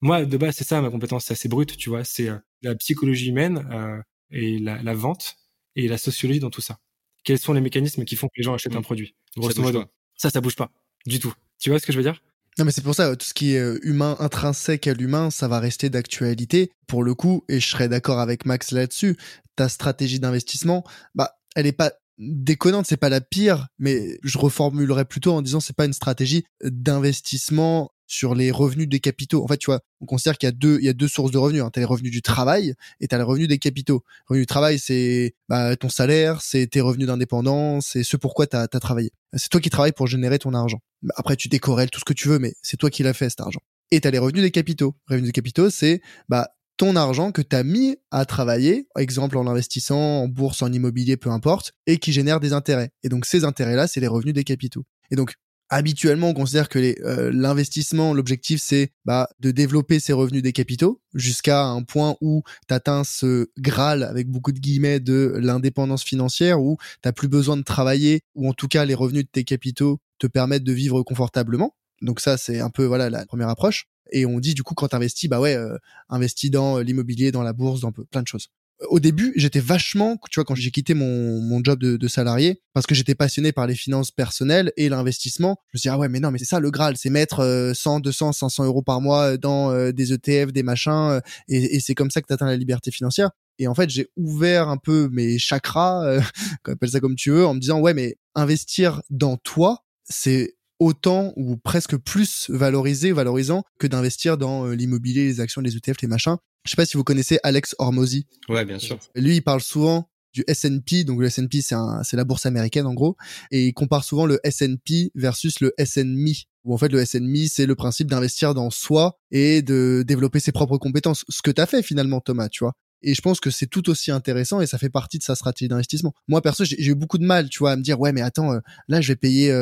moi, 0.00 0.24
de 0.24 0.36
base, 0.36 0.56
c'est 0.56 0.64
ça 0.64 0.80
ma 0.80 0.90
compétence, 0.90 1.26
c'est 1.26 1.32
assez 1.34 1.48
brute, 1.48 1.76
tu 1.76 1.90
vois. 1.90 2.04
C'est 2.04 2.28
euh, 2.28 2.38
la 2.62 2.74
psychologie 2.74 3.28
humaine 3.28 3.66
euh, 3.70 4.00
et 4.30 4.58
la, 4.58 4.82
la 4.82 4.94
vente 4.94 5.36
et 5.76 5.88
la 5.88 5.98
sociologie 5.98 6.40
dans 6.40 6.50
tout 6.50 6.60
ça. 6.62 6.78
Quels 7.24 7.38
sont 7.38 7.52
les 7.52 7.60
mécanismes 7.60 8.04
qui 8.04 8.16
font 8.16 8.26
que 8.28 8.32
les 8.38 8.42
gens 8.42 8.54
achètent 8.54 8.74
Mm. 8.74 8.78
un 8.78 8.82
produit 8.82 9.14
Ça 9.34 9.40
Grosso 9.40 9.62
modo? 9.62 9.84
Ça, 10.16 10.30
ça 10.30 10.40
bouge 10.40 10.56
pas 10.56 10.70
du 11.06 11.18
tout. 11.18 11.34
Tu 11.58 11.70
vois 11.70 11.78
ce 11.78 11.86
que 11.86 11.92
je 11.92 11.98
veux 11.98 12.04
dire? 12.04 12.22
Non, 12.58 12.64
mais 12.64 12.72
c'est 12.72 12.82
pour 12.82 12.94
ça, 12.94 13.14
tout 13.16 13.26
ce 13.26 13.34
qui 13.34 13.54
est 13.54 13.58
euh, 13.58 13.78
humain, 13.82 14.16
intrinsèque 14.18 14.86
à 14.86 14.94
l'humain, 14.94 15.30
ça 15.30 15.48
va 15.48 15.60
rester 15.60 15.88
d'actualité. 15.88 16.72
Pour 16.86 17.02
le 17.02 17.14
coup, 17.14 17.44
et 17.48 17.60
je 17.60 17.66
serais 17.66 17.88
d'accord 17.88 18.18
avec 18.20 18.44
Max 18.44 18.72
là-dessus, 18.72 19.16
ta 19.56 19.68
stratégie 19.68 20.18
d'investissement, 20.20 20.84
bah, 21.14 21.38
elle 21.54 21.66
est 21.66 21.72
pas 21.72 21.92
déconnante, 22.18 22.86
c'est 22.86 22.96
pas 22.98 23.08
la 23.08 23.20
pire, 23.20 23.68
mais 23.78 24.18
je 24.22 24.36
reformulerais 24.36 25.06
plutôt 25.06 25.32
en 25.32 25.42
disant 25.42 25.60
c'est 25.60 25.76
pas 25.76 25.86
une 25.86 25.94
stratégie 25.94 26.44
d'investissement 26.62 27.92
sur 28.10 28.34
les 28.34 28.50
revenus 28.50 28.88
des 28.88 28.98
capitaux. 28.98 29.44
En 29.44 29.46
fait, 29.46 29.56
tu 29.56 29.66
vois, 29.66 29.80
on 30.00 30.06
considère 30.06 30.36
qu'il 30.36 30.48
y 30.48 30.50
a 30.50 30.52
deux, 30.52 30.78
il 30.80 30.84
y 30.84 30.88
a 30.88 30.92
deux 30.92 31.06
sources 31.06 31.30
de 31.30 31.38
revenus. 31.38 31.62
Hein. 31.62 31.70
T'as 31.72 31.80
les 31.80 31.86
revenus 31.86 32.10
du 32.10 32.22
travail 32.22 32.74
et 32.98 33.06
t'as 33.06 33.18
les 33.18 33.22
revenus 33.22 33.46
des 33.46 33.58
capitaux. 33.58 34.02
Revenu 34.26 34.42
du 34.42 34.46
travail, 34.46 34.80
c'est 34.80 35.34
bah, 35.48 35.76
ton 35.76 35.88
salaire, 35.88 36.42
c'est 36.42 36.66
tes 36.66 36.80
revenus 36.80 37.06
d'indépendance, 37.06 37.90
c'est 37.92 38.02
ce 38.02 38.16
pourquoi 38.16 38.48
t'as 38.48 38.62
as 38.62 38.80
travaillé. 38.80 39.12
C'est 39.34 39.48
toi 39.48 39.60
qui 39.60 39.70
travailles 39.70 39.92
pour 39.92 40.08
générer 40.08 40.40
ton 40.40 40.54
argent. 40.54 40.80
Bah, 41.02 41.14
Après, 41.16 41.36
tu 41.36 41.48
décorrèles 41.48 41.90
tout 41.90 42.00
ce 42.00 42.04
que 42.04 42.12
tu 42.12 42.26
veux, 42.26 42.40
mais 42.40 42.54
c'est 42.62 42.76
toi 42.76 42.90
qui 42.90 43.04
l'as 43.04 43.14
fait 43.14 43.30
cet 43.30 43.40
argent. 43.40 43.60
Et 43.92 44.00
t'as 44.00 44.10
les 44.10 44.18
revenus 44.18 44.42
des 44.42 44.50
capitaux. 44.50 44.96
Revenus 45.08 45.28
des 45.28 45.32
capitaux, 45.32 45.70
c'est 45.70 46.02
bah 46.28 46.50
ton 46.76 46.96
argent 46.96 47.30
que 47.30 47.42
t'as 47.42 47.62
mis 47.62 47.96
à 48.10 48.24
travailler, 48.24 48.88
exemple 48.96 49.36
en 49.36 49.46
investissant 49.46 50.22
en 50.22 50.28
bourse, 50.28 50.62
en 50.62 50.72
immobilier, 50.72 51.16
peu 51.16 51.30
importe, 51.30 51.74
et 51.86 51.98
qui 51.98 52.12
génère 52.12 52.40
des 52.40 52.54
intérêts. 52.54 52.90
Et 53.04 53.08
donc 53.08 53.26
ces 53.26 53.44
intérêts-là, 53.44 53.86
c'est 53.86 54.00
les 54.00 54.08
revenus 54.08 54.34
des 54.34 54.44
capitaux. 54.44 54.84
Et 55.10 55.16
donc 55.16 55.34
habituellement, 55.70 56.28
on 56.28 56.34
considère 56.34 56.68
que 56.68 56.78
euh, 56.78 57.30
l'investissement, 57.32 58.12
l'objectif, 58.12 58.60
c'est 58.62 58.92
bah, 59.04 59.28
de 59.38 59.52
développer 59.52 60.00
ses 60.00 60.12
revenus 60.12 60.42
des 60.42 60.52
capitaux 60.52 61.00
jusqu'à 61.14 61.64
un 61.64 61.82
point 61.82 62.16
où 62.20 62.42
tu 62.68 62.74
atteins 62.74 63.04
ce 63.04 63.48
graal, 63.58 64.02
avec 64.02 64.28
beaucoup 64.28 64.52
de 64.52 64.58
guillemets, 64.58 65.00
de 65.00 65.34
l'indépendance 65.38 66.02
financière, 66.02 66.60
où 66.60 66.76
tu 67.02 67.12
plus 67.12 67.28
besoin 67.28 67.56
de 67.56 67.62
travailler, 67.62 68.22
ou 68.34 68.48
en 68.48 68.52
tout 68.52 68.68
cas 68.68 68.84
les 68.84 68.94
revenus 68.94 69.24
de 69.24 69.30
tes 69.30 69.44
capitaux 69.44 70.00
te 70.18 70.26
permettent 70.26 70.64
de 70.64 70.72
vivre 70.72 71.02
confortablement. 71.02 71.74
Donc 72.02 72.20
ça, 72.20 72.36
c'est 72.36 72.60
un 72.60 72.70
peu 72.70 72.84
voilà 72.84 73.08
la 73.08 73.24
première 73.26 73.48
approche. 73.48 73.86
Et 74.12 74.26
on 74.26 74.40
dit 74.40 74.54
du 74.54 74.62
coup 74.62 74.74
quand 74.74 74.88
t'investis, 74.88 75.30
bah 75.30 75.40
ouais, 75.40 75.54
euh, 75.54 75.76
investis 76.08 76.50
dans 76.50 76.78
euh, 76.78 76.82
l'immobilier, 76.82 77.30
dans 77.30 77.42
la 77.42 77.52
bourse, 77.52 77.80
dans 77.80 77.92
plein 77.92 78.22
de 78.22 78.26
choses 78.26 78.48
au 78.88 79.00
début, 79.00 79.32
j'étais 79.36 79.60
vachement, 79.60 80.16
tu 80.30 80.40
vois, 80.40 80.44
quand 80.44 80.54
j'ai 80.54 80.70
quitté 80.70 80.94
mon, 80.94 81.40
mon 81.40 81.60
job 81.62 81.78
de, 81.78 81.96
de 81.96 82.08
salarié, 82.08 82.62
parce 82.72 82.86
que 82.86 82.94
j'étais 82.94 83.14
passionné 83.14 83.52
par 83.52 83.66
les 83.66 83.74
finances 83.74 84.10
personnelles 84.10 84.72
et 84.76 84.88
l'investissement, 84.88 85.56
je 85.68 85.76
me 85.76 85.78
suis 85.78 85.88
dit, 85.88 85.92
ah 85.92 85.98
ouais, 85.98 86.08
mais 86.08 86.20
non, 86.20 86.30
mais 86.30 86.38
c'est 86.38 86.46
ça 86.46 86.60
le 86.60 86.70
Graal, 86.70 86.96
c'est 86.96 87.10
mettre 87.10 87.72
100, 87.74 88.00
200, 88.00 88.32
500 88.32 88.64
euros 88.64 88.82
par 88.82 89.00
mois 89.00 89.36
dans 89.36 89.70
euh, 89.70 89.92
des 89.92 90.12
ETF, 90.12 90.52
des 90.52 90.62
machins, 90.62 90.92
euh, 90.92 91.20
et, 91.48 91.76
et 91.76 91.80
c'est 91.80 91.94
comme 91.94 92.10
ça 92.10 92.22
que 92.22 92.26
tu 92.26 92.32
atteins 92.32 92.46
la 92.46 92.56
liberté 92.56 92.90
financière. 92.90 93.30
Et 93.58 93.68
en 93.68 93.74
fait, 93.74 93.90
j'ai 93.90 94.08
ouvert 94.16 94.68
un 94.68 94.78
peu 94.78 95.10
mes 95.12 95.38
chakras, 95.38 96.04
euh, 96.06 96.20
appelle 96.64 96.90
ça 96.90 97.00
comme 97.00 97.16
tu 97.16 97.30
veux, 97.30 97.46
en 97.46 97.54
me 97.54 97.60
disant, 97.60 97.80
ouais, 97.80 97.92
mais 97.92 98.16
investir 98.34 99.02
dans 99.10 99.36
toi, 99.36 99.84
c'est 100.04 100.54
autant 100.80 101.32
ou 101.36 101.56
presque 101.56 101.96
plus 101.96 102.50
valorisé, 102.50 103.12
valorisant 103.12 103.62
que 103.78 103.86
d'investir 103.86 104.36
dans 104.36 104.66
euh, 104.66 104.74
l'immobilier, 104.74 105.26
les 105.26 105.40
actions, 105.40 105.60
les 105.60 105.76
ETF, 105.76 106.00
les 106.02 106.08
machins. 106.08 106.36
Je 106.64 106.70
sais 106.70 106.76
pas 106.76 106.86
si 106.86 106.96
vous 106.96 107.04
connaissez 107.04 107.38
Alex 107.42 107.76
Hormozy. 107.78 108.26
Ouais, 108.48 108.64
bien 108.64 108.78
sûr. 108.78 108.98
Lui, 109.14 109.36
il 109.36 109.42
parle 109.42 109.60
souvent 109.60 110.10
du 110.32 110.44
S&P, 110.46 111.04
donc 111.04 111.20
le 111.20 111.26
S&P 111.26 111.60
c'est 111.60 111.74
c'est 112.04 112.16
la 112.16 112.24
bourse 112.24 112.46
américaine 112.46 112.86
en 112.86 112.94
gros, 112.94 113.16
et 113.50 113.66
il 113.66 113.74
compare 113.74 114.04
souvent 114.04 114.26
le 114.26 114.38
S&P 114.44 115.10
versus 115.14 115.60
le 115.60 115.72
S&Me, 115.76 116.32
où 116.64 116.74
en 116.74 116.78
fait 116.78 116.88
le 116.88 117.00
S&Me 117.00 117.46
c'est 117.48 117.66
le 117.66 117.74
principe 117.74 118.08
d'investir 118.08 118.54
dans 118.54 118.70
soi 118.70 119.18
et 119.32 119.62
de 119.62 120.04
développer 120.06 120.38
ses 120.38 120.52
propres 120.52 120.78
compétences, 120.78 121.24
ce 121.28 121.42
que 121.42 121.50
tu 121.50 121.60
as 121.60 121.66
fait 121.66 121.82
finalement 121.82 122.20
Thomas, 122.20 122.48
tu 122.48 122.64
vois. 122.64 122.74
Et 123.02 123.14
je 123.14 123.20
pense 123.20 123.40
que 123.40 123.50
c'est 123.50 123.66
tout 123.66 123.88
aussi 123.90 124.10
intéressant 124.10 124.60
et 124.60 124.66
ça 124.66 124.78
fait 124.78 124.90
partie 124.90 125.18
de 125.18 125.22
sa 125.22 125.34
stratégie 125.34 125.68
d'investissement. 125.68 126.12
Moi, 126.28 126.42
perso, 126.42 126.64
j'ai 126.64 126.84
eu 126.84 126.94
beaucoup 126.94 127.18
de 127.18 127.24
mal, 127.24 127.48
tu 127.48 127.60
vois, 127.60 127.72
à 127.72 127.76
me 127.76 127.82
dire, 127.82 127.98
ouais, 128.00 128.12
mais 128.12 128.20
attends, 128.20 128.52
euh, 128.52 128.60
là, 128.88 129.00
je 129.00 129.08
vais 129.08 129.16
payer 129.16 129.52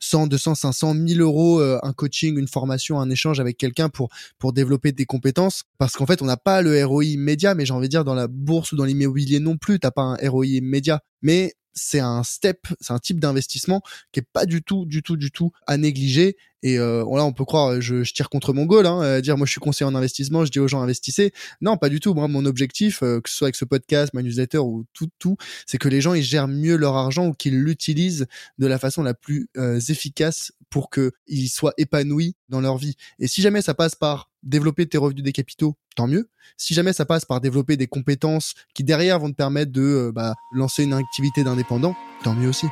100, 0.00 0.28
200, 0.28 0.54
500, 0.54 0.94
1000 0.94 1.20
euros 1.20 1.60
euh, 1.60 1.78
un 1.82 1.92
coaching, 1.92 2.38
une 2.38 2.48
formation, 2.48 3.00
un 3.00 3.10
échange 3.10 3.40
avec 3.40 3.56
quelqu'un 3.56 3.88
pour, 3.88 4.08
pour 4.38 4.52
développer 4.52 4.92
des 4.92 5.06
compétences. 5.06 5.64
Parce 5.78 5.94
qu'en 5.94 6.06
fait, 6.06 6.22
on 6.22 6.26
n'a 6.26 6.36
pas 6.36 6.62
le 6.62 6.84
ROI 6.84 7.04
immédiat, 7.04 7.54
mais 7.54 7.66
j'ai 7.66 7.72
envie 7.72 7.88
de 7.88 7.90
dire, 7.90 8.04
dans 8.04 8.14
la 8.14 8.28
bourse 8.28 8.72
ou 8.72 8.76
dans 8.76 8.84
l'immobilier 8.84 9.40
non 9.40 9.56
plus, 9.56 9.78
t'as 9.78 9.90
pas 9.90 10.02
un 10.02 10.16
ROI 10.28 10.46
immédiat. 10.46 11.00
Mais 11.22 11.54
c'est 11.74 12.00
un 12.00 12.22
step, 12.22 12.66
c'est 12.80 12.92
un 12.92 12.98
type 12.98 13.20
d'investissement 13.20 13.82
qui 14.12 14.20
est 14.20 14.26
pas 14.32 14.46
du 14.46 14.62
tout, 14.62 14.86
du 14.86 15.02
tout, 15.02 15.16
du 15.16 15.30
tout 15.30 15.52
à 15.66 15.76
négliger. 15.76 16.36
Et 16.62 16.78
euh, 16.78 17.02
voilà, 17.02 17.26
on 17.26 17.32
peut 17.32 17.44
croire, 17.44 17.80
je, 17.82 18.04
je 18.04 18.14
tire 18.14 18.30
contre 18.30 18.54
mon 18.54 18.64
goal, 18.64 18.86
hein, 18.86 19.02
euh, 19.02 19.20
dire 19.20 19.36
moi 19.36 19.46
je 19.46 19.50
suis 19.50 19.60
conseiller 19.60 19.86
en 19.86 19.94
investissement, 19.94 20.46
je 20.46 20.50
dis 20.50 20.60
aux 20.60 20.68
gens 20.68 20.80
investissez. 20.80 21.32
Non, 21.60 21.76
pas 21.76 21.90
du 21.90 22.00
tout. 22.00 22.14
Moi, 22.14 22.26
mon 22.26 22.46
objectif, 22.46 23.02
euh, 23.02 23.20
que 23.20 23.28
ce 23.28 23.36
soit 23.36 23.46
avec 23.48 23.56
ce 23.56 23.66
podcast, 23.66 24.14
ma 24.14 24.22
newsletter 24.22 24.58
ou 24.58 24.86
tout, 24.94 25.08
tout, 25.18 25.36
c'est 25.66 25.76
que 25.76 25.88
les 25.88 26.00
gens 26.00 26.14
ils 26.14 26.22
gèrent 26.22 26.48
mieux 26.48 26.76
leur 26.76 26.96
argent 26.96 27.26
ou 27.26 27.32
qu'ils 27.34 27.60
l'utilisent 27.60 28.26
de 28.58 28.66
la 28.66 28.78
façon 28.78 29.02
la 29.02 29.12
plus 29.12 29.48
euh, 29.58 29.78
efficace 29.78 30.52
pour 30.74 30.90
qu'ils 30.90 31.48
soient 31.50 31.72
épanouis 31.78 32.34
dans 32.48 32.60
leur 32.60 32.78
vie. 32.78 32.96
Et 33.20 33.28
si 33.28 33.42
jamais 33.42 33.62
ça 33.62 33.74
passe 33.74 33.94
par 33.94 34.32
développer 34.42 34.88
tes 34.88 34.98
revenus 34.98 35.22
des 35.22 35.30
capitaux, 35.30 35.76
tant 35.94 36.08
mieux. 36.08 36.28
Si 36.56 36.74
jamais 36.74 36.92
ça 36.92 37.04
passe 37.04 37.24
par 37.24 37.40
développer 37.40 37.76
des 37.76 37.86
compétences 37.86 38.54
qui 38.74 38.82
derrière 38.82 39.20
vont 39.20 39.30
te 39.30 39.36
permettre 39.36 39.70
de 39.70 39.82
euh, 39.82 40.12
bah, 40.12 40.34
lancer 40.52 40.82
une 40.82 40.94
activité 40.94 41.44
d'indépendant, 41.44 41.94
tant 42.24 42.34
mieux 42.34 42.48
aussi. 42.48 42.66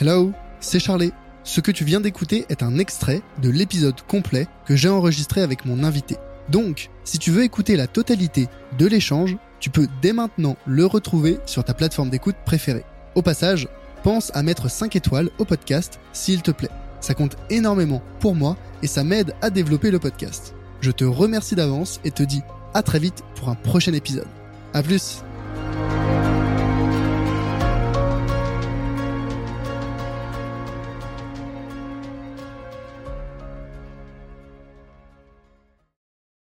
Hello, 0.00 0.32
c'est 0.60 0.80
Charlie. 0.80 1.12
Ce 1.42 1.60
que 1.60 1.70
tu 1.70 1.84
viens 1.84 2.00
d'écouter 2.00 2.46
est 2.48 2.62
un 2.62 2.78
extrait 2.78 3.20
de 3.42 3.50
l'épisode 3.50 4.00
complet 4.08 4.46
que 4.64 4.74
j'ai 4.74 4.88
enregistré 4.88 5.42
avec 5.42 5.66
mon 5.66 5.84
invité. 5.84 6.16
Donc, 6.48 6.90
si 7.04 7.18
tu 7.18 7.30
veux 7.30 7.42
écouter 7.42 7.76
la 7.76 7.86
totalité 7.86 8.48
de 8.78 8.86
l'échange, 8.86 9.36
tu 9.60 9.70
peux 9.70 9.88
dès 10.02 10.12
maintenant 10.12 10.56
le 10.66 10.84
retrouver 10.86 11.38
sur 11.46 11.64
ta 11.64 11.74
plateforme 11.74 12.10
d'écoute 12.10 12.36
préférée. 12.44 12.84
Au 13.14 13.22
passage, 13.22 13.68
pense 14.02 14.30
à 14.34 14.42
mettre 14.42 14.70
5 14.70 14.94
étoiles 14.96 15.30
au 15.38 15.44
podcast 15.44 16.00
s'il 16.12 16.42
te 16.42 16.50
plaît. 16.50 16.70
Ça 17.00 17.14
compte 17.14 17.36
énormément 17.50 18.02
pour 18.20 18.34
moi 18.34 18.56
et 18.82 18.86
ça 18.86 19.04
m'aide 19.04 19.34
à 19.42 19.50
développer 19.50 19.90
le 19.90 19.98
podcast. 19.98 20.54
Je 20.80 20.90
te 20.90 21.04
remercie 21.04 21.54
d'avance 21.54 22.00
et 22.04 22.10
te 22.10 22.22
dis 22.22 22.42
à 22.74 22.82
très 22.82 22.98
vite 22.98 23.22
pour 23.36 23.48
un 23.48 23.54
prochain 23.54 23.92
épisode. 23.92 24.28
A 24.74 24.82
plus 24.82 25.22